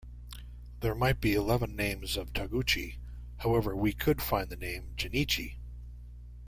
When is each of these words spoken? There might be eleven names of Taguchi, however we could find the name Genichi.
There 0.79 0.95
might 0.95 1.21
be 1.21 1.35
eleven 1.35 1.75
names 1.75 2.17
of 2.17 2.33
Taguchi, 2.33 2.97
however 3.37 3.75
we 3.75 3.93
could 3.93 4.19
find 4.19 4.49
the 4.49 4.55
name 4.55 4.95
Genichi. 4.97 5.57